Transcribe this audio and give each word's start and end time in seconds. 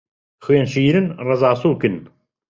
خوێن 0.43 0.65
شیرن، 0.73 1.05
ڕەزا 1.25 1.51
سووکن 1.61 1.95